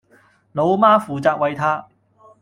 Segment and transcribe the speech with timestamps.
[0.53, 1.87] 老媽負責餵她